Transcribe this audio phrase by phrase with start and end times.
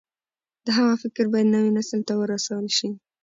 [0.65, 2.89] د هغه فکر بايد نوي نسل ته ورسول شي.